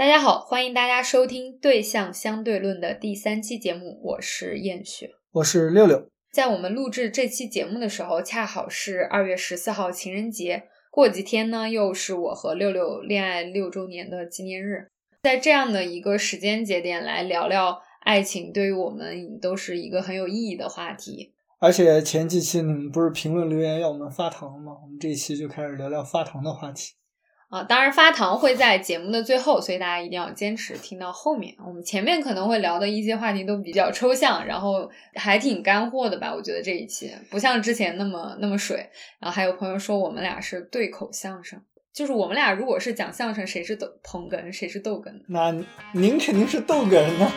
[0.00, 6.08] 大家好，欢迎大家收听《对象相对论》的第三期节目，我是燕雪，我是六六。
[6.32, 14.88] 在我们录制这期节目的时候，恰好是二月十四号情人节，过几天呢又是我和六六恋爱六周年的纪念日，
[15.22, 21.34] 在这样的一个时间节点来聊聊爱情，对于我们都是一个很有意义的话题。
[21.58, 24.72] 而且前几期你们不是评论留言要我们发糖吗？
[24.82, 26.94] 我们这一期就开始聊聊发糖的话题。
[27.50, 31.52] 啊，当然发糖会在节目的最后，所以大家一定要坚持听到后面。
[31.66, 36.32] 我们前面可能会聊的一些话题都比较抽象，然后还挺干货的吧？
[36.32, 38.88] 我觉得这一期不像之前那么那么水。
[39.18, 41.60] 然后还有朋友说我们俩是对口相声，
[41.92, 45.10] 就是我们俩如果是讲相声，谁是逗捧哏，谁是逗哏？
[45.26, 45.50] 那
[45.92, 47.32] 您肯定是逗哏呢。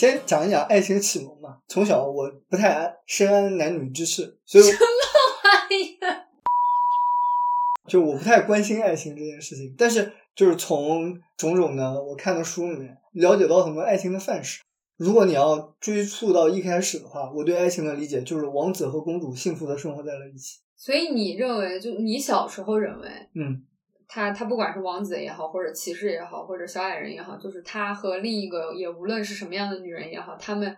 [0.00, 1.58] 先讲一讲爱情启蒙吧。
[1.68, 4.78] 从小我不太深谙男女之事，所以什么
[5.44, 6.24] 玩意儿？
[7.86, 9.74] 就我不太关心爱情这件事情。
[9.76, 14.62] 但是就是从种种的我看的书里面了解到很多爱情的范式。
[14.96, 20.60] 如果你要追溯到一开始的话，我对爱情的理解就是王子和公主幸福的生活在了一起。
[20.78, 23.62] 所以你认为，就你小时候认为，嗯。
[24.12, 30.76] 他他不管是王子也好，或者骑士也好，或者小矮人也好，就是他和另一个也无论是什么样的女人也好，他们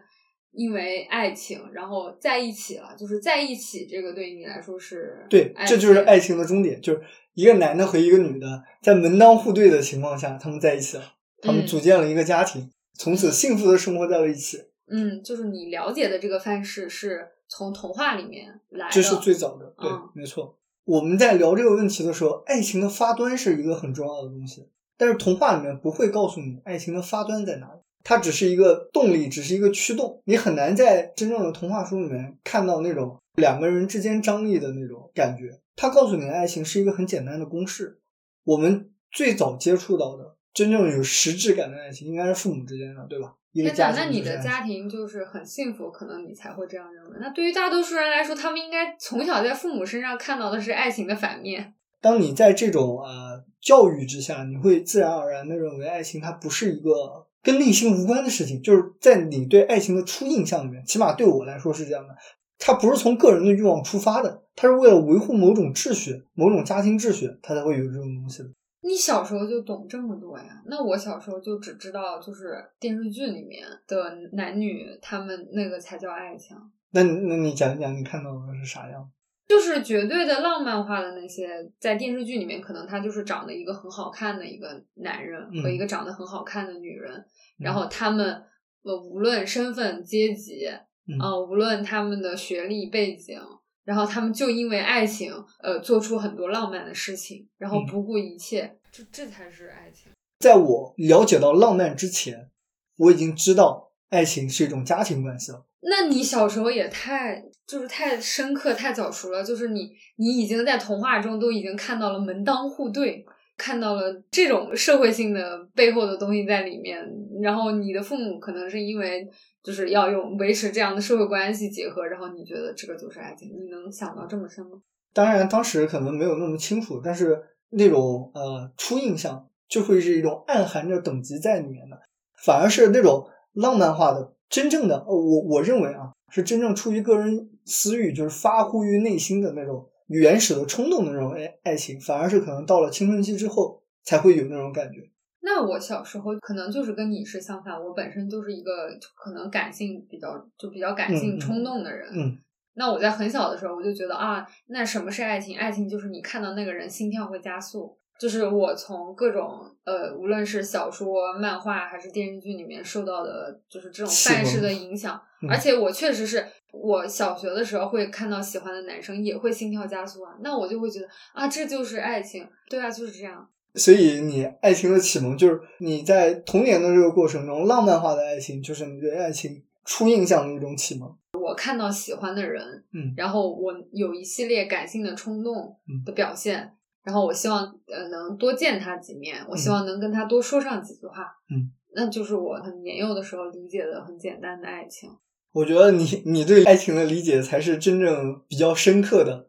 [0.50, 7.02] 因为爱情然后在一起了，就是在一起，这个对你来说是对，这就是爱情的终点，就是
[7.33, 14.62] 一个男的和一个女的在门当户对的情况下，他们在一起了，他们组建了一个家庭，从此幸福的生活在了一起。
[14.89, 20.58] 嗯，就是你了解的这个范式是从童话里面来的，这是最早的，对，没错。
[20.84, 35.61] 我们在聊这个问题的时候，爱情的发端是一个很重要的东西，但是童话里面不会告诉你爱情的发端在哪里，它只是一个动力，只是一个驱动，你很难在真正的童话书里面看到那种两个人之间张力的那种感觉。
[35.77, 38.01] 它告诉你的爱情是一个很简单的公式。
[38.45, 43.36] 我们最早接触到的真正有实质感的爱情，应该是父母之间的，对吧？
[43.55, 47.18] 那那你的家庭就是很幸福，可能你才会这样认为。
[47.20, 51.74] 那对于大多数人来说，他们应该从小在父母身上看到的是爱情的反面。
[52.01, 58.63] 当你在这种呃教育之下，你会自然而然的认为爱情它不是一个跟内心无关的事情。
[58.63, 62.14] 就是在你对爱情的初印象里面，起码对我来说是这样的，
[62.58, 68.48] 它不是从个人的欲望出发的，它是为了维护某种秩序、某种家庭秩序，它才会有这种东西的。
[68.85, 70.61] 你小时候就懂这么多呀？
[70.67, 76.57] 那我小时候就只知道，就是电视剧里面的男女，他们那个才叫爱情。
[76.91, 79.09] 那那你讲一讲，你看到的是啥样？
[79.48, 81.48] 就是绝对的浪漫化的那些，
[81.79, 87.25] 在电视剧里面，可能他就是长得一个很好看的一个男人和一个长得很好看的女人，
[87.59, 88.43] 然后他们
[88.83, 93.41] 呃无论身份阶级啊，无论他们的学历背景。
[93.85, 95.33] 然后他们就因为爱情，
[95.63, 100.13] 呃，做出很多浪漫的事情，然后不顾一切，就这才是爱情。
[100.39, 102.51] 在我了解到浪漫之前，
[102.97, 105.67] 我已经知道爱情是一种家庭关系了。
[105.85, 113.25] 那你小时候也太就是太深刻、太早熟了，就是你你已经在童话中都已经看到了门当户对，
[113.62, 116.98] 看到了这种社会性的背后的东西在里面。
[117.40, 119.28] 然后你的父母可能是因为。
[119.64, 123.48] 就是要用维持这样的社会关系结合，然后你觉得这个就是爱情？
[123.51, 124.72] 你能想到这么深吗？
[125.14, 127.40] 当然，当时可能没有那么清楚，但是
[127.70, 131.96] 那种呃初印象就会是一种暗含着等级在里面的，
[132.44, 145.11] 反而是那种浪漫化的、真正的，我我认为啊，是真正出于个人私欲，就是发乎于内心的那种原始的冲动的那种爱爱情，反而是可能到了青春期之后才会有那种感觉。
[145.40, 152.08] 那我小时候可能就是跟你是相反，我本身就是一个可能感性比较就比较感性冲动的人。
[152.14, 152.38] 嗯，
[152.75, 155.58] 那我在很小的时候我就觉得啊，那什么是爱情？
[155.58, 157.99] 爱情就是你看到那个人心跳会加速。
[158.19, 165.20] 就是我从各种呃，无论是小说、漫画还是电视剧里面受到的，就是这种范式的影响。
[165.49, 172.48] 而且我确实是我小学的时候会看到喜欢的男生也会心跳加速啊，那我就会觉得啊，这就是爱情。
[172.70, 173.48] 对啊，就是这样。
[173.75, 181.10] 所以，你爱情的启蒙就是你在童年的这个过程中，浪漫化的爱情就是你对爱情初印象的一种启蒙。
[181.40, 186.70] 我看到喜欢的人，嗯，然后我有一系列感性的冲动的表现，
[187.02, 195.10] 然后我希望呃能多见他几面，我希望能跟他多说上几句话，嗯，那就是我很年幼的时候理解的很简单的爱情。
[195.52, 199.49] 我觉得你 你对爱情的理解才是真正比较深刻的。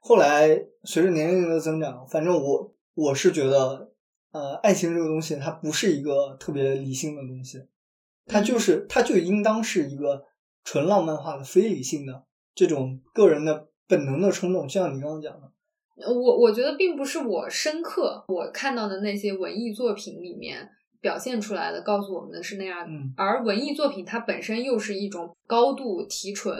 [0.00, 2.74] 后来随着年龄的增长，反正我。
[2.96, 3.90] 我是觉得，
[4.30, 7.66] 呃，爱情这个东西它不是一个特别理性的东西，
[8.24, 10.26] 它就是它就应当是一个
[10.62, 12.24] 纯浪漫化的、非理性的
[12.54, 15.50] 这种个人的本能的冲动，就像你刚刚讲的。
[15.96, 20.68] 我我觉得并不是我深刻我看到的那些文艺作品里面
[21.00, 22.86] 表现出来的，告诉我们的是那样
[23.16, 26.56] 而文艺作品它本身又是一种高度提纯，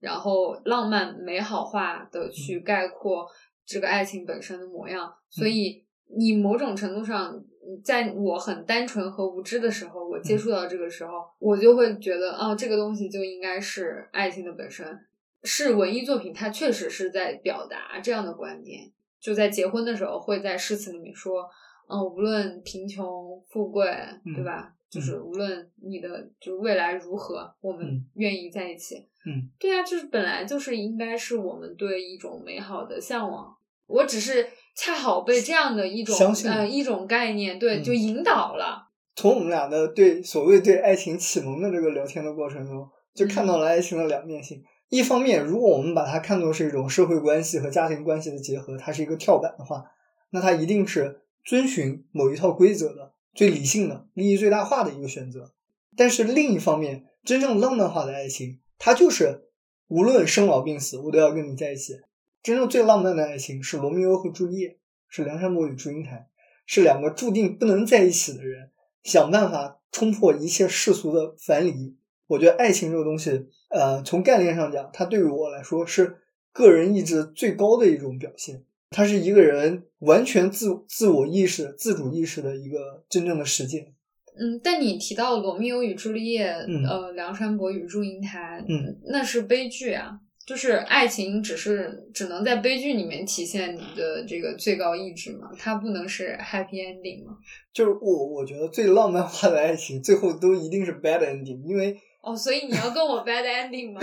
[0.00, 3.26] 然后浪漫美好化的去概括
[3.64, 5.12] 这个爱情本身的模样。
[5.28, 5.84] 所以
[6.16, 7.38] 你某种程度上，
[7.84, 14.98] 在我很单纯和无知的时候，我接触到这个时候，我就会觉得，哦，这个东西就应该是爱情的本身。
[15.42, 18.90] 是文艺作品，它确实是在表达这样的观点。
[19.20, 21.48] 就在结婚的时候，会在诗词里面说，
[21.88, 23.86] 嗯，无论贫穷富贵，
[24.34, 24.72] 对吧？
[24.90, 28.96] 就是无论你的就未来如何，我们嗯愿意在一起。
[29.24, 33.56] 嗯，对啊，就是本来就是应该是我们对一种美好的向往。
[33.86, 36.16] 我只是恰好被这样的一种
[36.46, 38.88] 呃一种概念，对，嗯就引导了。
[39.14, 44.62] 从我们俩的对所谓对爱情启蒙的这个聊天的过程中，就看到了爱情的两面性。
[44.92, 49.84] 一方面，如果我们把它看作是一种社会关系和家庭关系的结合，它是一个跳板的话，
[50.28, 55.54] 那它一定是遵循某一套规则的、最理性的、利益最大化的一个选择。
[55.96, 59.48] 但是另一方面，真正浪漫化的爱情，它就是
[59.88, 61.94] 无论生老病死，我都要跟你在一起。
[62.42, 64.76] 真正最浪漫的爱情是罗密欧和朱丽叶，
[65.08, 66.28] 是梁山伯与祝英台，
[66.66, 68.68] 是两个注定不能在一起的人，
[69.02, 71.96] 想办法冲破一切世俗的樊篱。
[72.26, 76.18] 我觉得爱情这个东西，呃，从概念上讲，它对于我来说是
[76.52, 78.62] 个人意志最高的一种表现。
[78.90, 83.94] 它是一个人完全自自我意识、自主意识的一个真正的实践。
[84.38, 90.20] 嗯，但你提到《罗密欧与朱丽叶》嗯呃，梁山伯与祝英台，嗯，那是悲剧啊。
[90.44, 97.36] 就是爱情，只是只能在悲剧里面体现你的这个最高意志嘛，它不能是 happy ending 嘛。
[97.72, 104.00] 就是我我觉得最浪漫化的爱情，最后都一定是 bad ending，因为哦，所以你要跟我 bad ending 吗？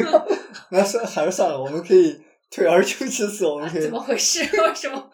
[0.72, 2.18] 那算还是算了，我们可以
[2.50, 4.40] 退而求其次，我们可以怎么回事？
[4.40, 5.10] 为什么？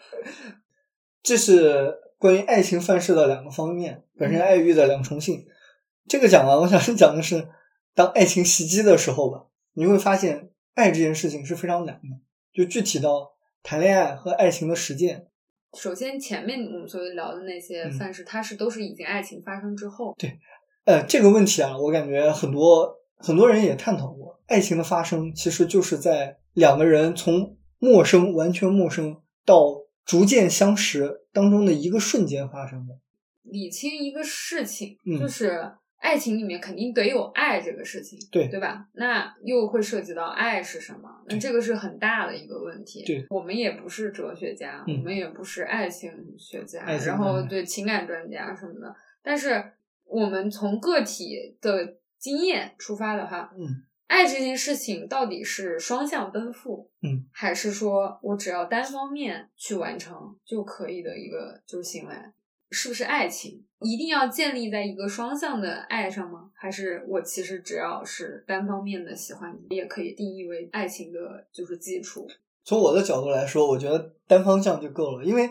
[1.22, 5.44] 这是关于爱情范式的两个方面，本身爱欲的两重性。
[6.08, 7.48] 这个讲完，我想讲的是，
[7.94, 9.45] 当爱情袭击的时候吧，
[9.76, 12.20] 你会发现爱这件事情是非常难的。
[12.52, 13.32] 就具体到
[13.62, 15.26] 谈恋爱和爱情的实践，
[15.74, 20.14] 首先，前面我们所聊的那些嗯范式，它是都是已经爱情发生之后。
[20.18, 20.38] 对
[20.86, 32.94] 呃，这个问题啊，我感觉很多很多人也探讨过，爱情的发生其实就是在两个人从陌生、完全陌生到逐渐相识当中的一个瞬间发生的。
[33.42, 38.86] 理清一个事情，嗯就是爱情里面肯定得有爱这个事情，对对吧？
[38.92, 41.08] 那又会涉及到爱是什么？
[41.28, 43.04] 那这个是很大的一个问题。
[43.04, 48.94] 对，我们也不是哲学家，嗯我们也不是爱情学家，然后对情感专家什么的。
[49.22, 49.72] 但是
[50.04, 62.14] 我们从个体的经验出发的话，嗯，爱这件事情到底是双向奔赴，嗯，还是说我只要单方面去完成就可以的一个就是行为？
[62.70, 66.50] 是不是爱情一定要建立在一个双向的爱上吗？
[66.54, 72.26] 还是我其实只要是单方面的喜欢你，也可以定义为爱情的就是基础？
[72.64, 75.48] 从我的角度来说，我觉得单方向就够了，因为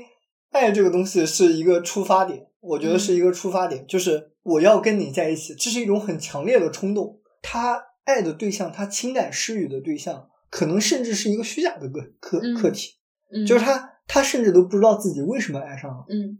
[0.51, 7.21] 爱这个东西是一个出发点，我觉得是一个出发点，就是我要跟你在一起，这是一种很强烈的冲动。
[7.41, 12.95] 他爱的对象，他情感施予的对象，可能甚至是一个虚假的个客嗯客体，
[13.31, 16.05] 嗯，就是他他甚至都不知道自己为什么爱上了。
[16.09, 16.37] 嗯，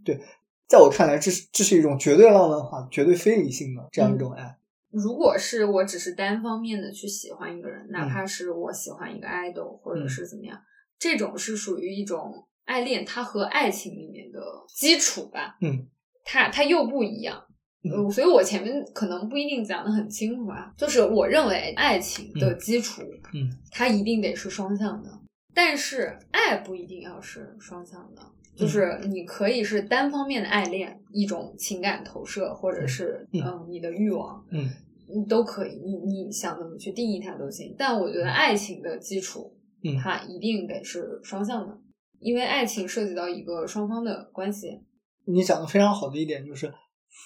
[0.68, 4.58] 在我看来，这是这是一种绝对浪漫化、绝对非理性的这样一种爱。
[4.90, 8.10] 如果是我只是单方面的去喜欢一个人，哪嗯。
[8.10, 10.10] 怕是我喜欢一个 idol 或者嗯。
[10.10, 10.58] 是怎么样，
[10.98, 14.42] 这种是属于一种爱恋，它和爱情里面的
[14.74, 15.88] 基础吧，嗯。
[16.24, 17.44] 它它又不一样。
[17.84, 17.92] 嗯。
[17.92, 23.02] 呃所以我前面可能不一定讲的很清楚啊，就是我认为爱情的基础，
[23.34, 23.52] 嗯。
[23.70, 25.10] 它一定得是双向的，
[25.54, 28.22] 但是爱不一定要是双向的，
[28.56, 34.70] 就是你可以是单方面的爱恋，一种情感投射，或者是嗯嗯你的欲望，嗯
[35.08, 37.76] 你都可以，你你想怎么去定义它都行。
[37.78, 41.78] 但我觉得爱情的基础，嗯它一定得是双向的，
[42.20, 44.82] 因为爱情涉及到一个双方的关系。
[45.26, 46.74] 你讲的非常好的一点就是，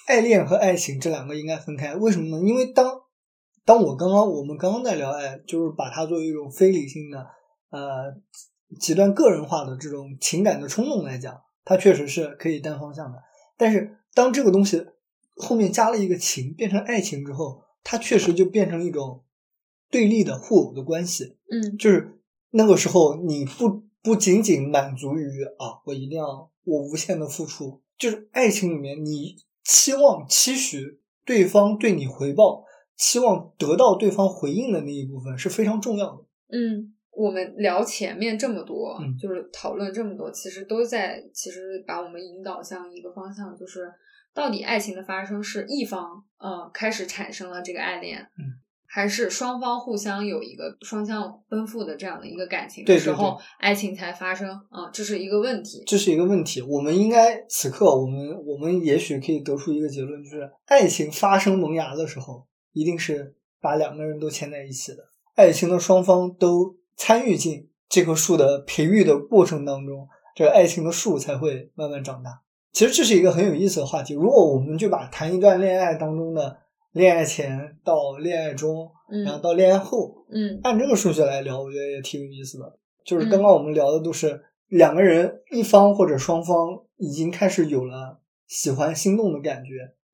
[0.08, 1.94] 爱恋和爱情这两个应该分开。
[1.94, 2.48] 为什么呢？
[2.48, 2.86] 因为当
[3.64, 7.18] 当我刚刚我们刚刚在聊爱，就是把它作为一种非理性的、
[7.70, 8.12] 呃
[8.78, 13.18] 极端个人化的这种情感的冲动来讲，它确实是可以单方向的。
[13.56, 14.86] 但是当这个东西
[15.36, 19.24] 后面加了一个情，变成爱情之后，它确实就变成一种
[19.90, 21.36] 对立的互有的关系。
[21.50, 32.64] 嗯就是那个时候，你不不仅仅满足于啊，我一定要我无限的付出，就是爱情里面你期望期许对方对你回报，
[32.96, 36.24] 期望得到对方回应的那一部分是非常重要的。
[36.48, 43.92] 嗯，我们聊前面这么多，嗯就是讨论这么多，其实都在其实把我们引导向一个方向，就是
[44.32, 55.84] 到底爱情的发生是一方呃开始产生了这个爱恋，嗯，还是双方互相有一个双向奔赴的这样的一个感情的时候，爱情才发生啊、这是一个问题。
[55.86, 64.98] 这是一个问题，我们应该此刻我们我们也许可以得出一个结论，就是爱情发生萌芽的时候，一定是把两个人都牵在一起的，
[65.34, 72.42] 爱情的双方都参与进这棵树的培育的过程当中，这个爱情的树才会慢慢长大。
[72.72, 74.12] 其实这是一个很有意思的话题。
[74.12, 76.58] 如果我们就把谈一段恋爱当中的
[76.92, 78.90] 恋爱前到恋爱中，
[79.24, 82.78] 然后嗯到恋爱后，嗯按这个顺序来聊，我觉得也挺有意思的。
[83.02, 89.70] 就是刚刚我们聊的都是两个人一方或者双方已经开始有了喜欢心动的感觉，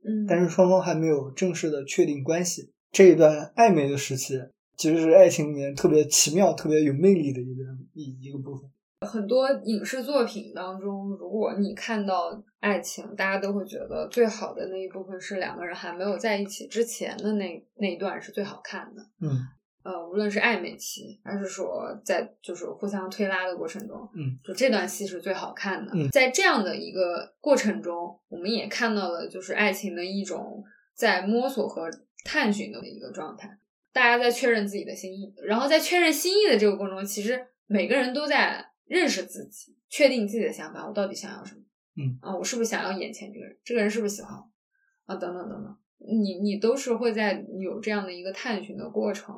[0.09, 2.73] 嗯，但是双方还没有正式的确定关系。
[2.93, 4.41] 这一段暧昧的时期，
[4.77, 7.63] 其实是爱情里面特别奇妙、特别有魅力的一个
[7.95, 8.71] 一一个部分。
[9.07, 19.03] 很多影视作品当中，如果你看到爱情，大家都会觉得最好的那一部分是两个人还没有在一起之前的那那一段是最好看的。
[19.21, 19.31] 嗯
[19.85, 25.93] 呃，无论是暧昧期，还是说在就是互相推拉的过程中，嗯，就这段戏是最好看的。
[25.95, 30.65] 嗯在这样的一个过程中，我们也看到了就是爱情的一种
[30.95, 31.89] 在摸索和
[32.25, 33.59] 探寻的一个状态。
[33.97, 41.63] 大家在确认自己的心意，然后在确认心意的这个过程中，其实每个人都在认识自己，确定自己的想法，我到底想要什么？
[41.97, 43.57] 嗯啊，我是不是想要眼前这个人？
[43.65, 44.45] 这个人是不是喜欢我？
[45.07, 45.77] 啊，等等等等，
[46.21, 49.35] 你你都是会在有这样的一个探寻的过程。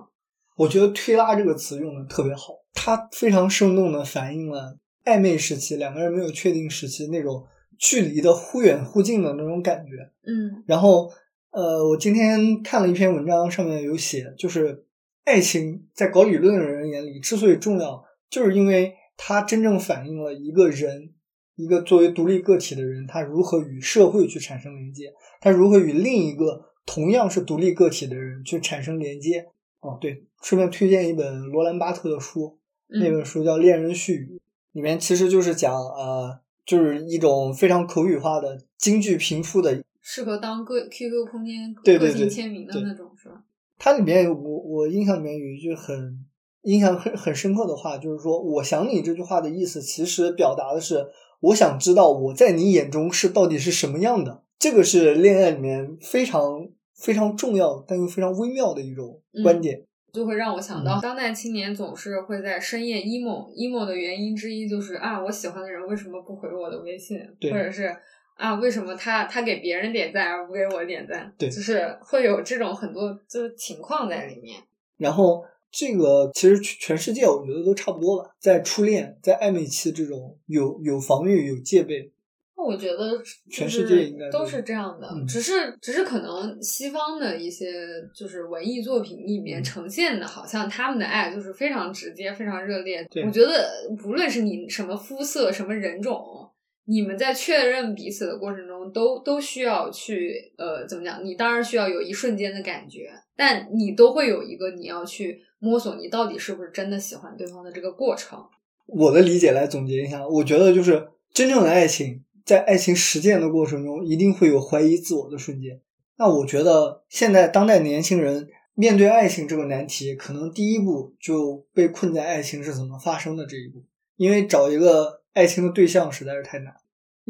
[0.56, 7.46] 我觉得“推拉”这个词用的特别好，它非常生动的反映了暧昧时期两个人没有确定时期那种
[7.78, 9.92] 距离的忽远忽近的那种感觉。
[10.26, 11.12] 嗯然后，
[11.58, 14.84] 呃，我今天看了一篇文章，上面有写，就是
[15.24, 21.10] 爱情在搞理论的人眼里之所以重要，就是因为它真正反映了一个人，
[21.56, 29.48] 一个作为独立个体的人，他如何与社会去产生连接，他如何与另一个同样是独立个体的人去产生连接。
[29.80, 34.36] 哦，对，顺便推荐一本罗兰巴特的书，那本嗯书叫《恋人絮语》，
[34.70, 43.44] 里面其实就是讲呃，就是一种非常口语化的、京剧评出的适合当个 QQ 空间个性签名的那种，是吧？
[43.76, 46.24] 它里面有我我印象里面有一句很
[46.62, 51.06] 印象很很深刻的话，就是说“我想你”这句话的意思，其实表达的是
[51.40, 54.42] 我想知道我在你眼中是到底是什么样的。
[54.58, 59.84] 这个是恋爱里面非常非常重要但又非常微妙的一种观点。
[60.10, 67.94] 就会让我想到，嗯当代青年总是会在深夜 emo emo 的原因之一就是啊，我喜欢的人为什么不回我的微信，对或者是
[68.38, 71.30] 啊，为什么他他给别人点赞而不给我点赞？
[71.36, 74.56] 对就是会有这种很多就是情况在里面。
[74.96, 82.12] 然后这个其实全世界我觉得都差不多吧，在初恋、在暧昧期这种有有防御、有戒备，
[82.54, 87.66] 我觉得全世界应该都都是这样的，嗯只是只是可能西方的一些
[88.14, 93.04] 就是文艺作品里面嗯呈现的，好像他们的爱就是非常直接、非常热烈。
[93.26, 93.68] 我觉得
[94.04, 96.47] 无论是你什么肤色、什么人种，
[96.90, 101.22] 你们在确认彼此的过程中，都都需要去呃怎么讲？
[101.22, 108.42] 你当然需要有一瞬间的感觉，但你都会有一个你要去摸索你到底是不是真的喜欢对方的这个过程。
[108.86, 115.78] 我的理解来总结一下，我觉得就是真正的爱情，在爱情实践的过程中，一定会有怀疑自我的瞬间。
[116.16, 123.84] 那我觉得现在当代年轻人面对爱情这个难题，可能第一步就被困在爱情是怎么发生的这一步，
[124.16, 126.74] 因为找一个爱情的对象实在是太难。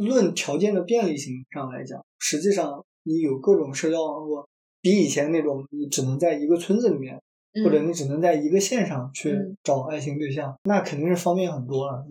[0.07, 4.49] 论条件的便利性上来讲，实际上你有各种社交网络，
[4.81, 7.21] 比以前那种你只能在一个村子里面
[7.65, 12.07] 或者嗯你只能在一个县上去嗯找爱情对象，那肯定是方便很多了。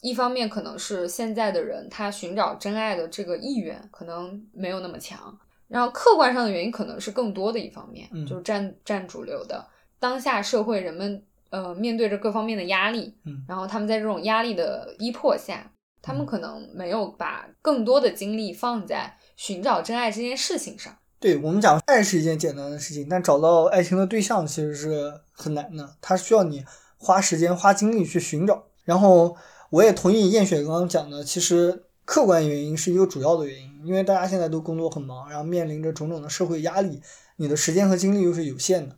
[0.00, 9.66] 一方面可能是现在的人他寻找真爱的这个意愿可能没有那么强，然后客观上的原因可能是更多的一方面，嗯就是占占主流的。
[9.98, 15.68] 当下社会人们呃面对着各方面的压力，嗯然后他们在这种压力的逼迫下，
[16.02, 20.96] 他们嗯可能没有把更多的精力放在寻找真爱这件事情上。
[21.20, 26.64] 对我们讲，爱是一件简单的事情，但找到爱情的对象其实是很难的，它需要你
[26.96, 28.66] 花时间、花精力去寻找。
[28.84, 29.36] 然后，
[29.70, 37.02] 我也同意燕雪刚刚讲的，其实客观原因是一个主要的原因，因为大家现在都工作很忙，然后面临着种种的社会压力，
[37.36, 38.96] 你的时间和精力又是有限的。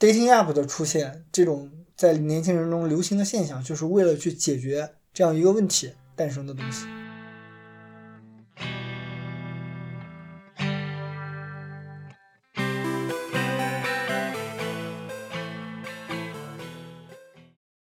[0.00, 6.86] dating app 的出现，这种在年轻人中流行的现象，就是为了去解决这样一个问题诞生的东西。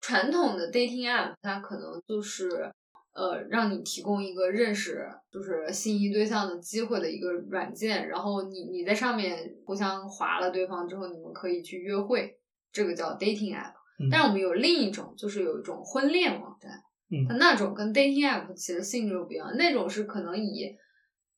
[0.02, 2.72] 传统的 dating app 它可能就是，
[3.14, 12.38] 呃，让你提供一个认识就是心仪对象的机会的一个软件，然后你你在上面互相划了对方之后，你们可以去约会，
[12.72, 13.74] 这个叫 dating app。
[14.12, 20.76] 但是我们有另一种，就是有一种婚恋网站，嗯，它那种跟 dating app 其实性质又不一样，那种是可能以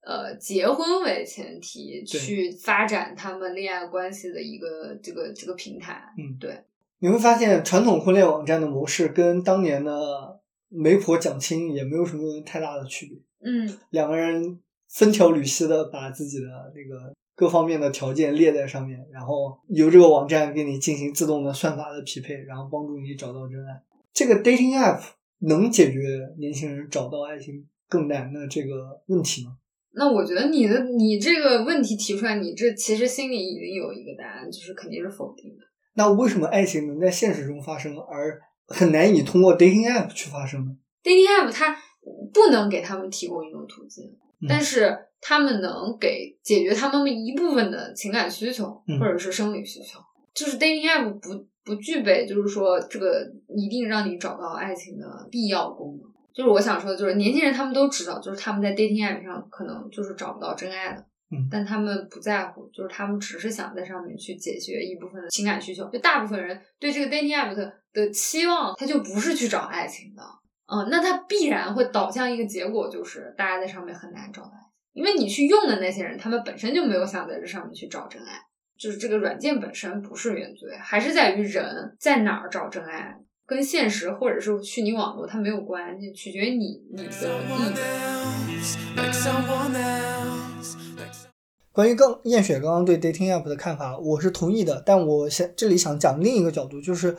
[0.02, 6.64] 呃结婚为前提去发展他们恋爱关系的一个这个这个平台，嗯，对。
[7.00, 10.40] 你会发现传统婚恋网站的模式跟当年的
[10.70, 13.18] 媒婆讲亲也没有什么太大的区别，
[13.52, 17.14] 嗯，两个人分条缕析的把自己的那个。
[17.38, 23.84] 各方面的条件列在上面，然后由这个网站给你进行自动的算法的匹配，然后帮助你找到真爱。
[24.14, 25.02] 这个 dating app
[25.40, 26.00] 能解决
[26.38, 29.58] 年轻人找到爱情更难的这个问题吗？
[29.94, 35.64] 那我觉得你的你这个问题提出来，你这其实心里已经有一个答案，就是肯定是否定的。
[35.96, 40.72] 那为什么爱情能在现实中发生，而很难以通过 dating app 去发生呢
[41.04, 41.78] ？dating app 它
[42.34, 44.16] 不能给他们提供一种途径，
[44.48, 44.98] 但是。
[45.28, 50.00] 他们能给解决他们一部分的情感需求，或者是生理需求。
[50.36, 56.10] 就是 dating app 不不具备，就是说这个一定让你找到爱情的必要功能。
[56.34, 65.90] 就是我想说的，就是年轻人他们都知道，就是他们在 dating app 上可能就是找不到真爱的，嗯，但他们不在乎，就是他们只是想在上面去解决一部分的情感需求。
[65.90, 70.22] 就大部分人对这个 dating app 的的期望，他就不是去找爱情的，
[70.68, 74.66] 嗯，那他必然会导向一个结果，就是大家在上面很难找到爱情。
[74.92, 78.34] 因为你去用的那些人，他们本身就没有想在这上面去找真爱，
[78.78, 87.10] 就是这个软件本身不是原罪，还是在于人在哪儿找真爱，跟现实或者是虚拟网络它没有关系，取决于你你的意
[91.72, 97.16] 关于刚燕雪刚刚对 dating app 的看法，我是同意的，但我想这里想讲另一个角度，就是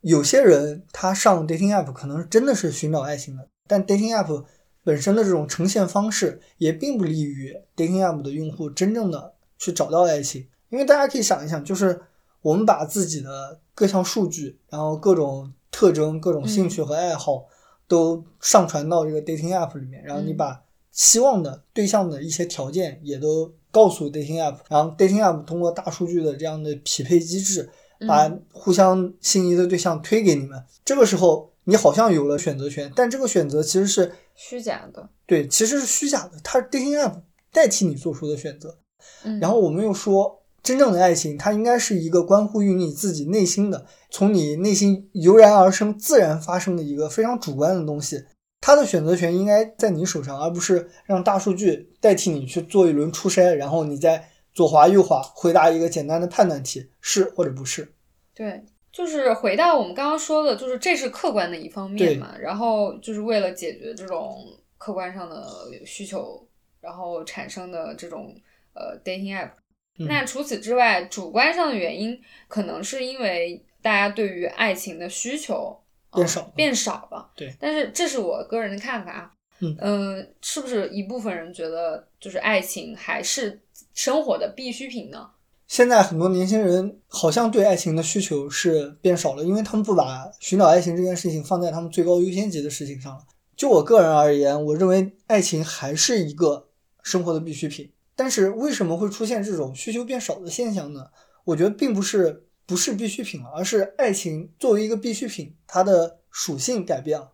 [0.00, 4.44] 有些人他上 dating app 可能真的是寻找爱情的，但 dating app。
[4.84, 12.00] 本身的这种呈现方式也并不利于 dating app 的用户真正的去找到爱情，因为大家可以想一想，就是
[12.42, 17.46] 我们把自己的各项数据，然后各种特征、各种兴趣和爱好
[17.88, 27.70] 都上传到这个 dating app 里面，然后你把希望的对象的一些条件也都告诉 dating app，然后 dating app 通过大数据的这样的匹配机制，
[28.06, 31.52] 把互相心仪的对象推给你们，这个时候。
[31.68, 35.08] 你好像有了选择权，但这个选择其实是虚假的。
[35.26, 38.78] 对，其实是虚假的，它是 dating app 代替你做出的选择。
[39.24, 48.24] 嗯，然后我们又说，真正的爱情，它应该是一个关乎于你自己内心的，从你内心油然而生、自然发生的一个非常主观的东西。
[48.60, 57.94] 它的选择权应该在你手上，而不是让大数据代替你去做一轮初筛，然后你再左滑右滑回答一个简单的判断题，是或者不是。
[58.34, 58.64] 对。
[58.92, 64.38] 就是回到我们刚刚说的，就是这是客观的一方面嘛，然后就是为了解决这种
[64.78, 65.46] 客观上的
[65.84, 66.42] 需求，
[66.80, 68.34] 然后产生的这种
[68.74, 69.50] 呃 dating app。
[69.98, 75.78] 那除此之外，主观上的原因可能是因为大家对于爱情的需求
[76.12, 77.30] 变少变少了。
[77.34, 79.32] 对，但是这是我个人的看法。
[79.58, 83.58] 嗯，是不是一部分人觉得就是爱情还是
[83.94, 85.30] 生活的必需品呢？
[85.66, 93.24] 现在很多年轻人好像对爱情的需求是变少了，因为他们不把寻找爱情这件事情放在他们最高优先级的事情上了。
[93.56, 96.68] 就我个人而言，我认为爱情还是一个
[97.02, 97.90] 生活的必需品。
[98.16, 101.06] 但是为什么会出现这种需求变少的现象呢？
[101.44, 107.30] 我觉得并不是不是必需品了，而是爱情作为一个必需品，它的属性改变了。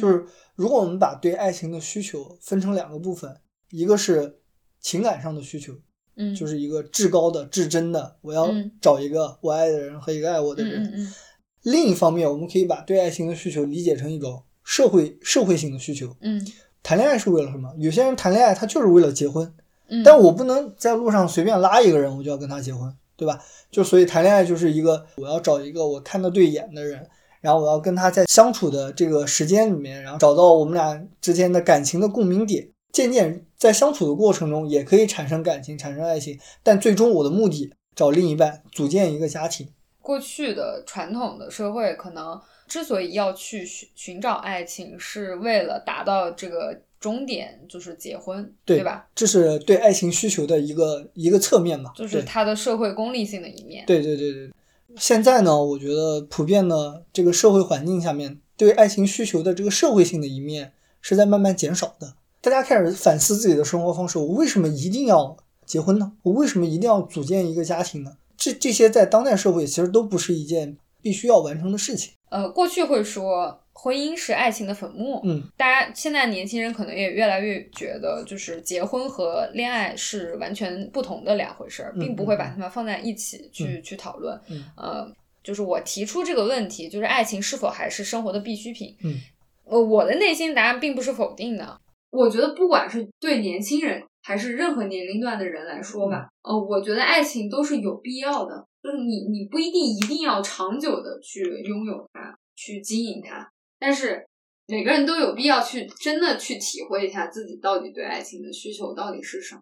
[0.00, 0.24] 就是
[0.56, 3.36] 如果我们把对爱情的需求分成两个部分，
[3.70, 4.40] 一个是
[4.80, 5.74] 情感上的需求。
[6.14, 10.84] 嗯，就是一个至高的、至真的，我要找一个我爱的人和一个爱我的人。
[10.84, 11.14] 嗯嗯。
[11.62, 16.14] 另一方面，我们可以把对爱情的需求理解成一种社会社会性的需求。
[16.20, 16.46] 嗯。
[16.82, 17.72] 谈恋爱是为了什么？
[17.78, 19.54] 有些人谈恋爱他就是为了结婚。
[19.92, 20.02] 嗯。
[20.02, 23.38] 但我不能在路上随便拉一个人，我就要跟他结婚，对吧？
[23.70, 27.06] 就所以谈恋爱就是一个我要找一个我看得对眼的人，
[27.40, 32.68] 然后我要跟他在相处的这个时间里面，然后找到我们俩之间的感情的共鸣点。
[32.92, 39.66] 渐渐在相处的过程中，也可以产生感情，产生爱情，但最终我的目的找另一半，组建一个家庭。
[40.02, 49.08] 过去的传统的社会可能之所以要去寻寻找爱情，是为了达到这个终点，就是结婚，对吧？
[49.12, 53.84] 这是对爱情需求的一个一个侧面嘛，就是它的社会功利性的一面。
[53.84, 54.52] 对对对对。
[54.96, 62.14] 现在呢，我觉得普遍的这个社会环境下面，对爱情需求的这个社会性的一面是在慢慢减少的。
[62.40, 65.36] 大家开始反思自己的生活方式，我为什么一定要
[65.66, 66.12] 结婚呢？
[66.22, 68.12] 我为什么一定要组建一个家庭呢？
[68.36, 72.12] 这这些在当代社会其实都不是一件必须要完成的事情。
[72.28, 84.40] 呃，过去会说婚姻是爱情的坟墓，嗯，大家现在年轻人可能也越来越觉得，就是结婚和恋爱是完全不同的两回事儿，并不会把它们放在一起去去讨论。
[84.48, 88.96] 嗯，呃，就是我提出这个问题，就是爱情是否还是生活的必需品？
[89.02, 89.16] 嗯，
[89.64, 91.80] 呃，我的内心答案并不是否定的。
[92.10, 98.64] 我觉得不管是对年轻人还是任何年龄段的人来说吧，呃，我觉得爱情都是有必要的。
[98.80, 103.48] 就是你，你不一定一定要长久的去拥有它，去经营它，
[103.82, 104.24] 但是
[104.68, 109.60] 每个人都有必要去真的去体会一下自己到底对爱情的需求到底是什么。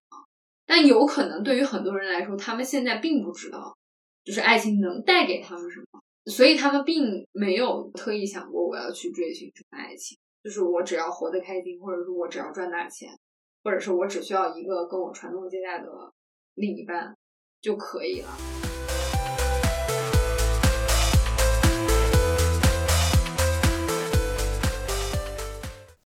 [0.67, 3.75] 但有可能对于很多人来说，他们现在并不知道，
[4.23, 13.09] 就是爱情能带给他们什么，所以他们并没有特意想过我要去追寻什么爱情，就是我只要活得开心，或者说我只要赚大钱，
[13.65, 15.89] 或者是我只需要一个跟我传宗接代的
[16.57, 17.17] 另一半
[17.63, 18.60] 就可以了。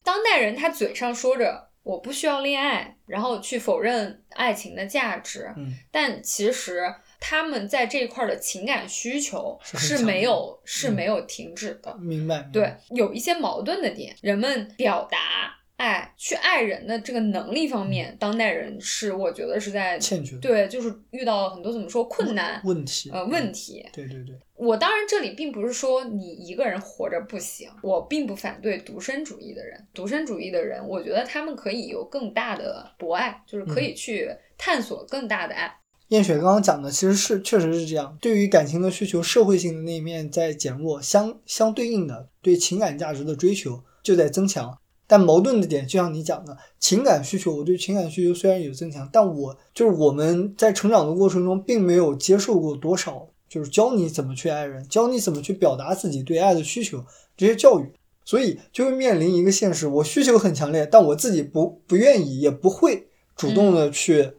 [0.09, 6.83] 当代人他嘴上说着我不需要恋爱，然后去否认爱情的价值，嗯，但其实
[7.21, 11.95] 他们在这一块的情感需求是没有是没有停止的。
[11.99, 12.49] 明白？
[12.51, 15.58] 对，有一些矛盾的点，人们表达。
[15.79, 20.37] 爱去爱人的这个能力方面，当代人是我觉得是在欠缺。
[20.39, 23.87] 对，就是遇到了很多怎么说困难问题呃问题。
[23.93, 29.87] 对对对，我当然这里并不是说你一个人活着不行，我并不反对独身主义的人。
[29.95, 35.73] 独身主义的人，我觉得他们可以有更大的博爱，就是可以去探索更大的爱。
[36.09, 44.77] 燕雪刚刚讲的其实是确实是这样，对于感情的需求，社会性的那一面在减弱，相相对应的对情感价值的追求就在增强。
[45.09, 57.03] 但矛盾的点，就像你讲的，情感需求，我对情感需求虽然有增强，但我就是我们在成长的过程中，并没有接受过多少，就是教你怎么去爱人，教你怎么去表达自己对爱的需求
[57.39, 57.91] 这些教育，
[58.23, 64.33] 所以就会面临一个现实：我需求很强烈，但我自己不不愿意，也不会主动的去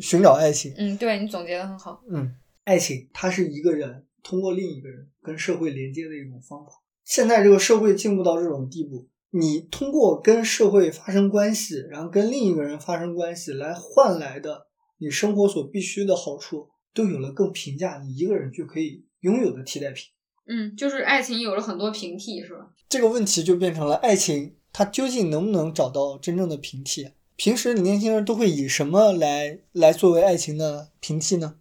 [0.00, 0.74] 寻找爱情。
[0.76, 2.02] 嗯，对你总结的很好。
[2.10, 2.34] 嗯，
[2.64, 6.72] 爱情它是一个人通过另一个人跟社会连接的一种方法。
[7.04, 9.06] 现在这个社会进步到这种地步。
[9.34, 14.66] 你通过跟社会发生关系，然后跟另一个人发生关系来换来的
[14.98, 20.04] 你生活所必须的好处，都有了更平价你一个人就可以拥有的替代品。
[20.46, 22.74] 嗯，就是爱情有了很多平替，是吧？
[22.90, 27.08] 这个问题就变成了爱情，它究竟能不能找到真正的平替？
[27.36, 31.56] 平时年轻人都会以什么来来作为爱情的平替呢？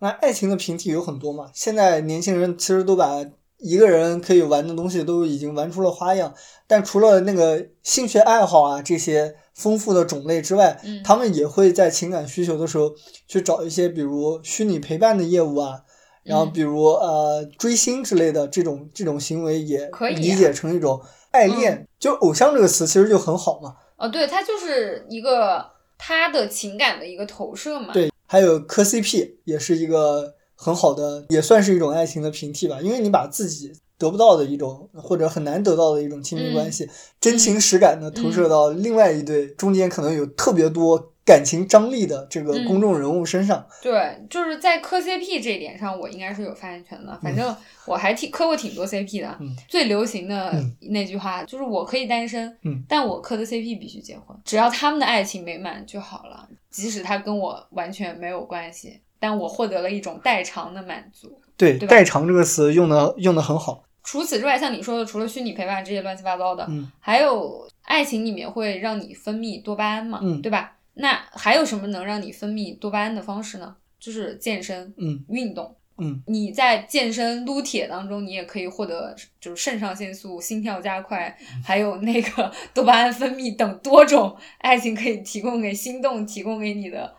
[0.00, 1.52] 那爱情的平替有很多嘛。
[1.54, 3.24] 现在年轻人其实都把。
[3.58, 6.34] 一个人可以玩的东西都已经玩出了花样，
[6.66, 12.94] 但除了那个兴趣爱好啊这些丰富的种类之外，他们也会在情感需求的时候
[13.26, 15.80] 去找一些，比如虚拟陪伴的业务啊，
[16.22, 23.76] 然后比如呃追星之类的这种这种行为也理解成一种爱恋，就偶像这个词其实就很好嘛。
[23.96, 25.64] 哦，对，它就是一个
[25.96, 27.94] 他的情感的一个投射嘛。
[27.94, 30.34] 对，还有磕 CP 也是一个。
[30.56, 36.88] 很好的，也算是一种爱情的平替吧，因为你把自己得不到的一种或者很难得到的一种亲密关系，
[37.20, 43.66] 真情实感的投射到另外一对中间可能有特别多感情张力的这个公众人物身上。
[43.82, 47.18] 对，就是在磕 CP 这一点上，我应该是有发言权的。
[47.22, 47.54] 反正
[47.86, 49.38] 我还挺磕过挺多 CP 的。
[49.68, 52.56] 最流行的那句话就是“我可以单身，
[52.88, 61.40] 但我磕的 CP 必须结婚，只要他们的爱情美满就好了，即使他跟我完全没有关系。”但我获得了一种代偿的满足。
[61.56, 63.82] 对，代偿这个词用的用的很好。
[64.04, 70.76] 除此之外，像你说的，除了虚拟陪伴这些乱七八糟的，嗯，还有爱情里面会让你分泌多巴胺嘛，嗯，对吧？
[70.94, 73.74] 那还有什么能让你分泌多巴胺的方式呢？
[73.98, 87.12] 就是健身，嗯，运动，嗯，你在健身撸铁当中，你也可以获得就是肾上腺素、心跳加快，还有那个 多巴胺分泌等多种爱情可以提供给心动提供给你的。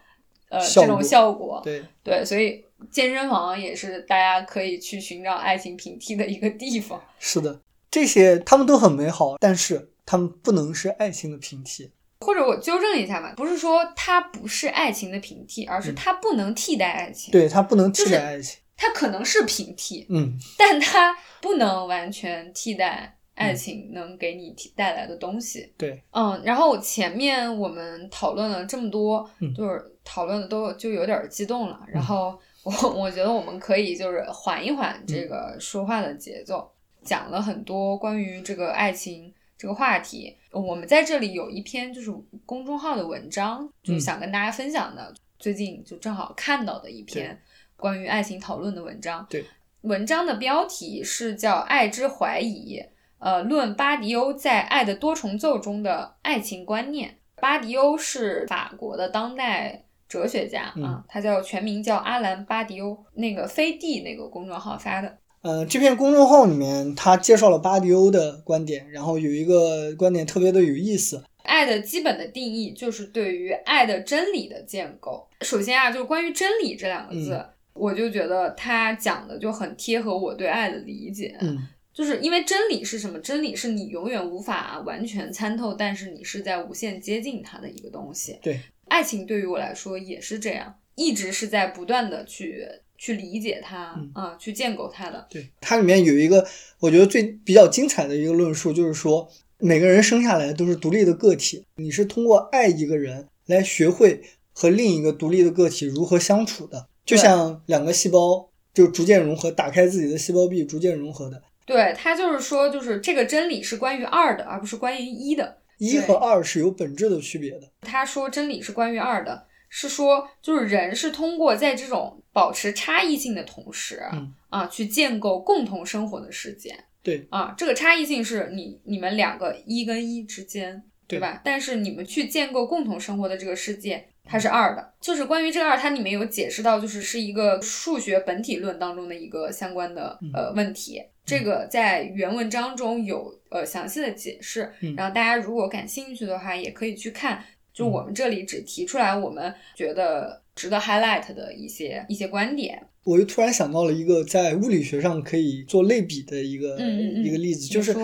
[0.49, 7.01] 呃，这种效果，对对，所以健身房也是大家可以去寻找爱情平替的一个地方。
[7.19, 7.59] 是的，
[7.91, 11.91] 这些他们都很美好，但是他们不能是爱情的平替。
[12.21, 17.31] 或者我纠正一下吧，不是说它不是爱情的平替，而是它不能替代爱情。
[17.31, 18.59] 对，它不能替代爱情。
[18.75, 23.16] 它可能是平替，嗯，但它不能完全替代。
[23.37, 31.79] 爱情能给你带来的东西，对，嗯，然后前面我们讨论了这么多，就是讨论的都就有点激动了。
[31.87, 36.67] 然后我 我觉得我们可以就是缓一缓这个说话的节奏，
[37.03, 40.35] 讲了很多关于这个爱情这个话题。
[40.51, 42.11] 我们在这里有一篇就是
[42.43, 47.39] 公众号的文章，就是想跟大家分享的，最近就正好看到的一篇
[47.75, 49.23] 关于爱情讨论的文章。
[49.29, 49.45] 对。
[49.81, 52.77] 文章的标题是叫《爱之怀疑》，
[53.19, 57.17] 呃，论巴迪欧在《爱的多重奏》中的爱情观念。
[57.39, 65.17] 巴迪欧是法国的当代哲学家啊，他叫全名叫阿兰·巴迪欧，那个飞地那个公众号发的。
[65.41, 71.23] 呃，这篇公众号里面他介绍了巴迪欧的观点，然后有一个观点特别的有意思。
[71.43, 75.25] 爱的基本的定义就是对于爱的真理的建构。
[75.41, 77.39] 首先啊，就是关于真理这两个字，
[77.73, 81.37] 我就觉得他讲的就很贴合我对爱的理解。
[81.39, 81.67] 嗯，
[81.97, 83.17] 就是因为真理是什么？
[83.17, 88.37] 真理是你永远无法完全参透，但是你是在无限接近它的一个东西。
[88.43, 92.67] 对，爱情对于我来说也是这样，一直是在不断的去。
[92.99, 95.27] 去理解它啊，去建构它的。
[95.29, 96.43] 对，它里面有一个
[96.79, 99.29] 我觉得最比较精彩的一个论述，就是说
[99.59, 111.43] 每个人生下来都是独立的个体，你是通过爱一个人来学会和另一个独立的个体如何相处的，就像两个细胞就逐渐融合，打开自己的细胞壁，逐渐融合的。
[111.67, 115.59] 对他就是说，就是这个真理是关于二的，而不是关于一的。
[115.77, 117.71] 一和二是有本质的区别的。
[117.81, 119.45] 他说真理是关于二的。
[119.69, 124.01] 是说，就是人是通过在这种保持差异性的同时，
[124.49, 126.73] 啊，去建构共同生活的世界。
[127.03, 131.41] 对啊，这个差异性是你你们两个一跟一之间，对吧？
[131.43, 134.93] 但是你们去建构共同生活的这个世界，它是二的。
[135.01, 141.03] 就是关于这个二，它里面有解释到，就是是一个数学本体论当中的一个相关的呃问题。
[141.27, 144.71] 这个在原文章中有呃详细的解释。
[144.95, 147.43] 然后大家如果感兴趣的话，也可以去看。
[147.71, 152.81] 就我们这里只提出来我们觉得值得 highlight 的一些一些观点。
[153.03, 156.75] 我又突然想到了一个在物理学上可以做类比的一个
[157.23, 157.95] 一个例子，就是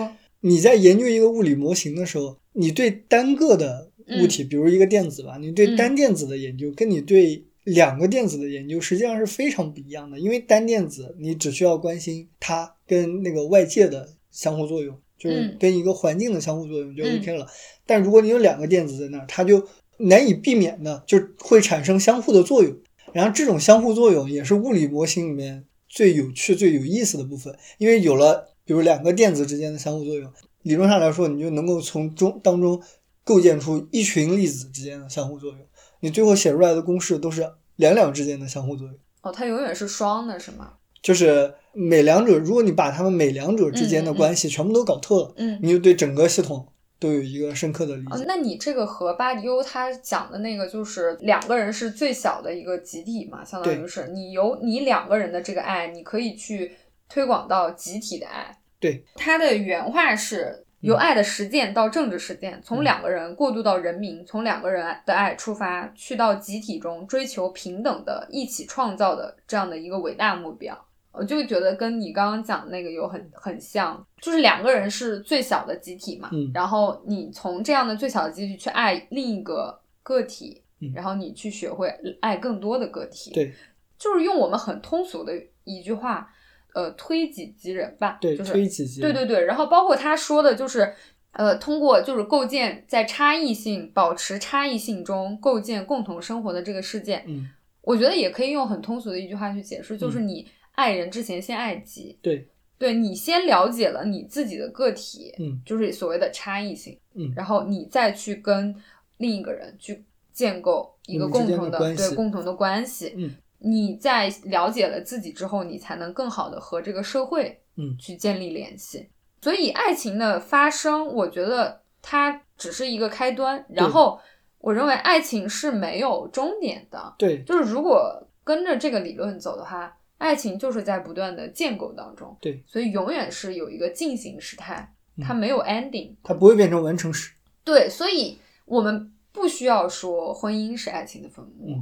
[0.42, 3.90] 你在研究一个物理模型的时候，你对单个的
[4.22, 10.18] 物体，比如一个电子吧，你对单电子的研究，跟你对两个电子的研究实际上是非常不一样的。
[10.18, 14.96] 因为单电子你只需要关心它跟那个外界的相互作用。
[15.16, 17.46] 就是跟一个环境的相互作用就 OK 了，
[17.86, 22.76] 但如果你有两个电子在那儿，它就难以避免的就会产生相互的作用。
[23.12, 30.30] 然后这种相互作用也是物理模型里面最有趣、最有意思的部分，因为有了比如两个电子之间的相互作用，
[30.62, 32.82] 理论上来说，你就能够从中当中
[33.22, 35.60] 构建出一群粒子之间的相互作用。
[36.04, 38.94] 你最后写出来的公式都是两两之间的相互作用。
[39.22, 40.74] 哦，它永远是双的，是吗？
[41.02, 41.54] 就是。
[41.76, 46.68] 每两者，如果你把它们每两者之间的关系全部都搞透了，嗯，你就对整个系统
[47.00, 48.24] 都有一个深刻的理解。
[48.28, 56.70] 那你这个和巴迪欧他讲的那个，就是两个人是最小的一个集体嘛，相当于是你由你两个人的这个爱，你可以去
[57.08, 58.56] 推广到集体的爱。
[58.78, 70.78] 对，他的原话是由爱的实践到政治实践，从两个人过渡到人民，从两个人的爱出发，去到集体中追求平等的、一起创造的这样的一个伟大目标。
[71.10, 80.60] 我就觉得跟你刚刚讲的那个有很很像，就是两个人是最小的集体嘛，然后你从这样的最小的集体去爱另一个个体，
[80.92, 81.88] 然后你去学会
[82.20, 83.54] 爱更多的个体，对，
[83.96, 86.28] 就是用我们很通俗的一句话，
[86.74, 90.92] 呃，推己及人吧，对，就是推己及人，对对对，然后包括他说的就是，
[91.32, 97.48] 呃，通过就是构建在差异性保持差异性中构建共同生活的这个世界，嗯，
[97.80, 100.46] 我觉得也可以用很通俗的一句话去解释，就是你。
[100.76, 108.74] 爱人之前先爱己，对，对你先了解了你自己的个体，嗯，就是所谓的差异性，嗯，然后你再去跟
[109.18, 113.32] 另一个人去建构一个共同的对共同的关系，嗯，
[113.64, 119.08] 你在了解了自己之后，你才能更好的和这个社会，嗯，去建立联系。
[119.40, 124.20] 所以爱情的发生，我觉得它只是一个开端，然后
[124.58, 129.96] 我认为爱情是没有终点的，对，就是如果跟着这个理论走的话。
[130.16, 137.32] 爱情就是在不断的建构当中，对，所以永远是有一个进行时态，它没有 ending，它不会变成完成时。
[137.64, 141.76] 对，所以我们不需要说婚姻是爱情的坟墓，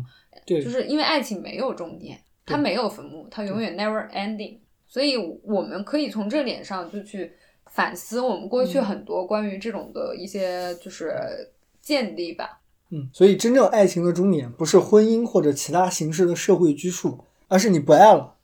[0.44, 7.33] 对，就是因为爱情没有终点，它没有坟墓，它永远 never ending，所以我们可以从这点上就去
[7.66, 11.14] 反思我们过去很多关于这种的一些就是
[11.81, 12.61] 建立吧。
[12.90, 17.24] 嗯，所以真正爱情的终点不是婚姻或者其他形式的社会拘束。
[17.48, 18.35] 而是你不爱了，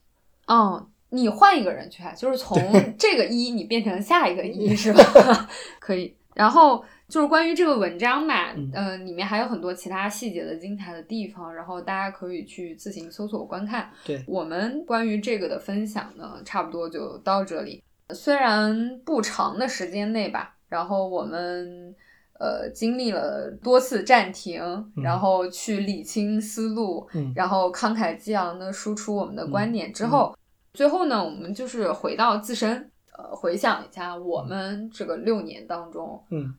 [0.45, 2.55] 嗯，你换一个人去爱，就是从
[2.95, 5.49] 这个一你变成下一个一， 是吧？
[5.81, 6.15] 可以。
[6.35, 13.91] 然后就是关于这个文章嘛，嗯，里面还有很多其他细节的精彩的地方，然后大家可以去自行搜索观看。
[14.05, 17.83] 对我们关于这个的分享呢，差不多就到这里。
[18.11, 21.95] 虽然不长的时间内吧，然后我们。
[22.41, 24.63] 呃，经历了多次暂停，
[24.95, 30.33] 然后去理清思路，然后慷慨激昂的输出我们的观点之后，
[30.71, 36.55] 最后呢，我们就是回到自身，呃，回想一下我们这个六年当中，嗯，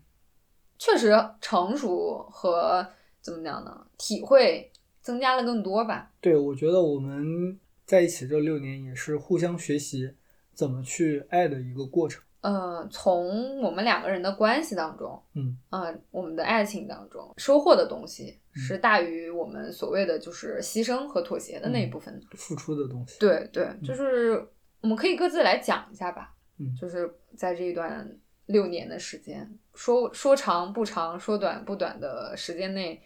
[0.81, 2.85] 确实成熟和
[3.21, 6.11] 怎么讲呢，体会增加了更多吧。
[6.23, 10.15] 对，我觉得我们在一起这六年也是互相学习
[10.55, 12.23] 怎么去爱的一个过程。
[12.41, 23.19] 呃，从我们两个人的关系当中，嗯，呃，我们的爱情当中收获的东西是大于我们所谓的就是牺牲和妥协的那一部分的付出的东西。
[23.21, 24.43] 对对，就是
[24.81, 26.35] 我们可以各自来讲一下吧。
[26.57, 33.01] 嗯，就是在这一段六年的时间，说说长不长，说短不短的时间内，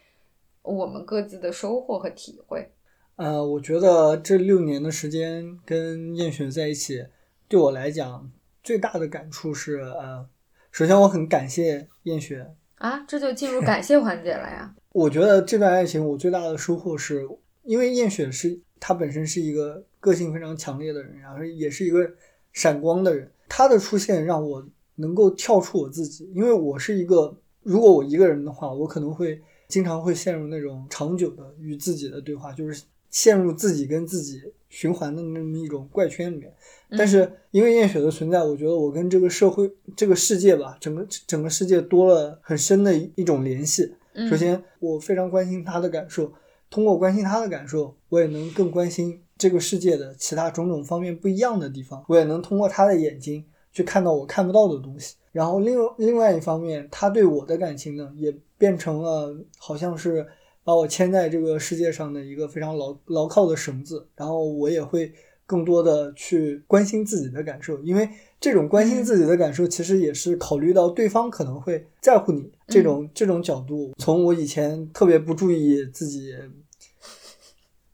[0.61, 2.69] 我们各自的收获和体会。
[3.15, 7.07] 呃，我觉得这六年的时间跟燕雪在一起，
[7.47, 8.29] 对我来讲。
[8.65, 10.27] 最大的感触是，呃，
[10.73, 12.45] 首先我很感谢燕雪
[12.79, 14.75] 啊，这就进入感谢环节了呀。
[14.91, 17.25] 我觉得这段爱情我最大的收获是，
[17.63, 22.11] 因为燕雪是她本身是一个个性非常强烈的人，然后也是一个
[22.53, 23.31] 闪光的人。
[23.49, 36.53] 她的出现让我能够跳出我自己，因为我是一个，如果我一个人的话，我可能会经常会陷入那种长久的与自己的对话，就是陷入自己跟自己循环的那么一种怪圈里面。
[36.97, 43.93] 但是因为燕雪的存在，我觉得我跟这个社会、这个世界吧，整个整个世界多了很深的一种联系。
[44.31, 46.33] 首先，我非常关心他的感受，
[46.71, 52.05] 通过关心他的感受，我也能更关心这个世界的其他种种方面不一样的地方。
[52.07, 55.17] 我也能通过他的眼睛去看到我看不到的东西。
[55.33, 60.27] 然后另另外一方面，他对我的感情呢，也变成了好像是
[60.65, 64.09] 把我牵在这个世界上的一个非常牢牢靠的绳子。
[64.17, 65.13] 然后我也会。
[65.47, 68.09] 更多的去关心自己的感受，因为
[68.41, 73.93] 这种关心自己的感受，其实也是考虑到对方可能会在乎你这种这种角度。
[73.99, 76.35] 从我以前特别不注意自己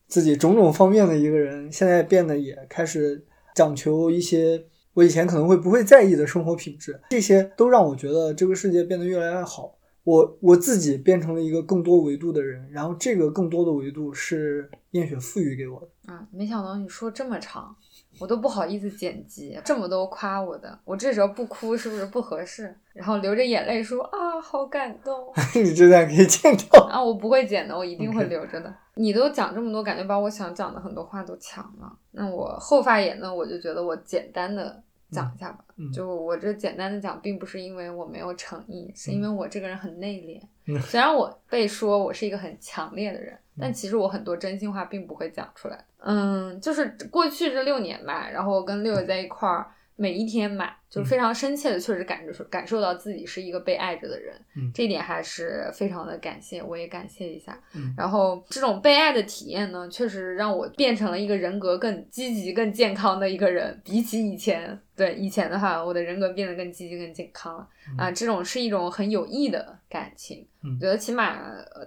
[0.06, 4.64] 自己种种方面的一个人，现在变得也开始讲求一些
[4.94, 9.76] 我以前可能会不会在意的生活品质，这些都让我觉得这个世界变得越来越好。
[10.02, 16.12] 我我自己变成了一个更多维度的人，然后这个更多的维度是燕雪赋予给我的。
[16.12, 17.76] 啊，没想到你说这么长，
[18.18, 22.74] 我都不好意思剪辑，这么多夸我的，我这时候不哭是不是不合适？
[22.94, 25.14] 然后流着眼泪说啊，好感动。
[25.62, 28.74] 你这段可以剪掉啊，我不会剪的，我一定会留着的。
[29.00, 31.92] 你都讲这么多，感觉把我想讲的很多话都抢了。
[32.12, 35.64] 那我后发言呢，我就觉得我简单的讲一下吧。
[35.92, 40.80] 就我这简单的讲，并不是因为我没有诚意，是因为我这个人很内敛。
[40.82, 43.36] 虽然我被说我是一个很强烈的人。
[43.62, 54.70] 但其实我很多真心话并不会讲出来，嗯，就是过去这六年吧，然后跟六月在一块儿，每一天嘛，就非常深切的确实感受感受到自己是一个被爱着的人，嗯。
[54.74, 57.58] 这一点还是非常的感谢，我也感谢一下。
[57.74, 57.94] 嗯。
[57.96, 67.68] 然后这种被爱的体验呢，确实让我变成了一个人格更积极、更健康的一个人，比起以前，对以前的话，我的人格变得更积极、更健康了。
[67.96, 70.46] 啊，这种是一种很有益的感情。
[70.62, 71.38] 我觉得起码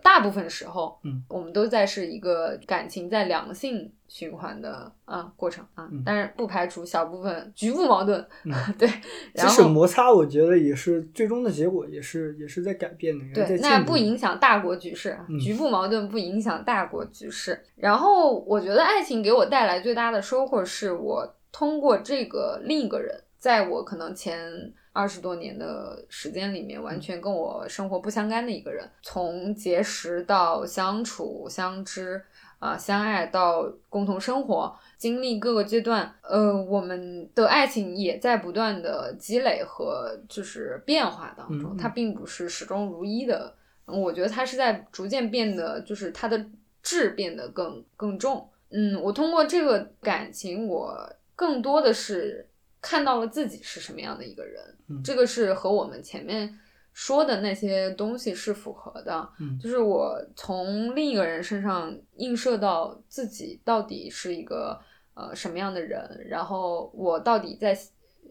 [0.01, 8.27] 大部分时候，嗯，我们都在是一个感情在良性循环的啊过程啊，但是不排除小部分局部矛盾，
[8.79, 8.89] 对，
[9.35, 17.59] 即使摩擦，我觉得也是最终的结果，也是也是在改变的，对，那不影响大国局势，局部矛盾不影响大国局势。
[17.75, 24.73] 然后我觉得爱情给我带来最大的收获，是我通过这个另一个人，在我可能前。
[24.95, 32.21] 二十多年的时间里面，完全跟我生活不相干的一个人，从结识到相处、相知
[32.59, 43.55] 啊、相爱到共同生活，经历各个阶段，呃，我们的爱情也在不断的积累和就是变化当中，它并不是始终如一的。
[43.85, 46.45] 我觉得它是在逐渐变得，就是它的
[46.81, 48.49] 质变得更更重。
[48.69, 52.47] 嗯，我通过这个感情，我更多的是。
[52.85, 54.61] 看到了自己是什么样的一个人，
[55.01, 56.59] 这个是和我们前面
[56.93, 59.27] 说的那些东西是符合的。
[59.61, 64.79] 就是我从另一个人身上映射到自己到底是一个
[65.13, 67.77] 呃什么样的人，然后我到底在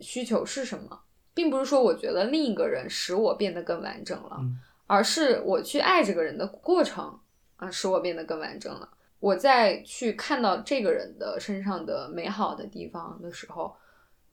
[0.00, 1.00] 需求是什么，
[1.34, 4.38] 并不是说我觉得另一个人使我变得更完整了，
[4.86, 7.18] 而是我去爱这个人的过程
[7.56, 8.88] 啊使我变得更完整了。
[9.18, 13.74] 我在去看到这个人的身上的美好的地方的时候。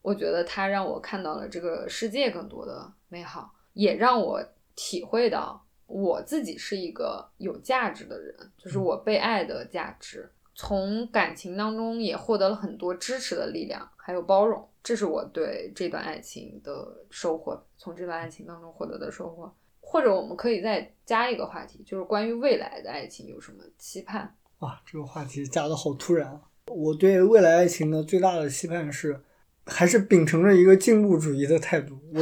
[0.02, 4.44] 我觉得他让我看到了这个世界更多的美好，也让我
[4.76, 10.30] 体会到我自己是一个有价值的人，就是我被爱的价值。
[10.56, 17.64] 从感情当中也获得了很多支持的力量，还有包容，这是我对这段爱情的收获。
[17.78, 19.50] 从这段爱情当中获得的收获，
[19.80, 24.36] 或者我们可以再加一个话题，就是关于未来的爱情有什么期盼？
[24.60, 26.42] 哇，这个话题加的好突然啊！
[26.68, 29.24] 我对未来爱情的最大的期盼是，
[29.66, 31.98] 还是秉承着一个进步主义的态度。
[32.14, 32.22] 我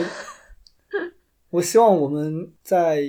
[1.58, 3.03] 我希望我们在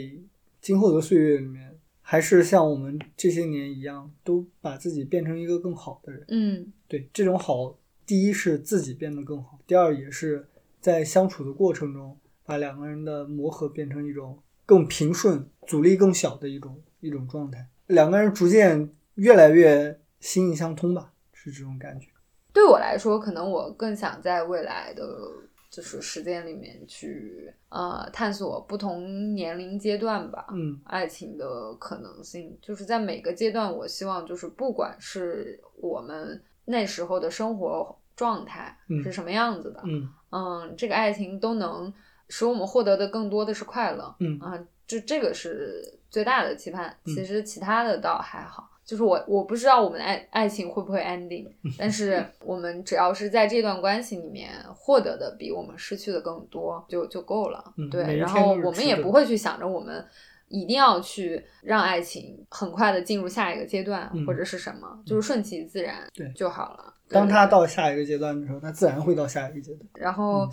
[0.58, 6.24] 今后的岁月里面，还是像我们这些年一样，都把自己变成一个更好的人。
[6.28, 7.76] 嗯对，这种好，
[8.06, 10.48] 第一是自己变得更好，第二也是
[10.80, 22.08] 在相处的过程中，把两个人的磨合变成一种更平顺、阻力更小的一种一种状态，两个人逐渐越来越心意相通吧，是这种感觉。
[22.54, 25.04] 对我来说，可能我更想在未来的
[25.70, 41.92] 就是时间里面去呃探索不同年龄阶段吧，嗯爱情的可能性，就是在每个阶段，我希望就是不管是我们那时候的生活状态嗯是什么样子的，嗯嗯，这个爱情都能
[42.28, 46.88] 使我们获得的更多的是快乐，嗯啊，就这个是最大的期盼。
[47.04, 51.46] 嗯其实其他的倒还好，就是我我不知道我们的爱爱情会不会 ending，
[51.78, 57.62] 但是我们只要是在这段关系里面获得的比我们失去的更多，就就够了。
[57.76, 60.02] 嗯对，然后我们也不会去想着我们。
[60.50, 66.94] 一定要去让爱情很快的进入下一个阶段，嗯或者是什么，就是顺其自然对就好了。
[67.10, 69.86] 当他到下一个阶段的时候，他自然会到下一个阶段。
[69.92, 70.48] 然后，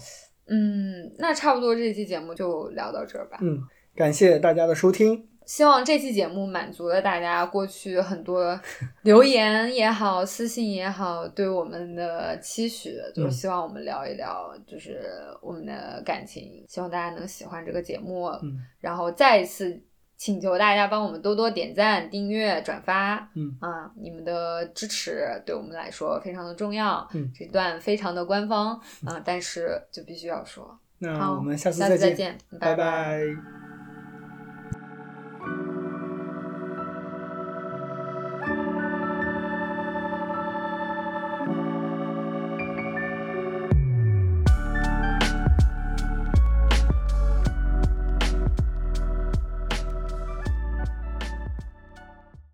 [0.47, 3.37] 嗯，那差不多这期节目就聊到这儿吧。
[3.41, 3.57] 嗯，
[3.95, 5.25] 感谢大家的收听。
[5.45, 8.59] 希望这期节目满足了大家过去很多
[9.03, 15.01] 留言也好、私信也好对我们的期许，就是嗯希望我们聊一聊，就是
[15.41, 18.25] 我们的感情，希望大家能喜欢这个节目。
[18.43, 19.81] 嗯然后再一次
[20.17, 23.29] 请求大家帮我们多多点赞、订阅、转发。
[23.35, 27.07] 嗯啊，你们的支持对我们来说非常的重要。
[27.13, 30.65] 嗯这段非常的官方啊，但是就必须要说。
[30.65, 33.64] 好，那我们下次再见，拜拜拜